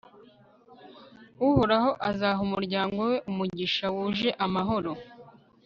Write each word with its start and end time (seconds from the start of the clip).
uhoraho 1.47 1.89
azaha 2.09 2.39
umuryango 2.47 2.99
we 3.09 3.15
umugisha 3.29 3.85
wuje 3.95 4.29
amahoro 4.45 4.91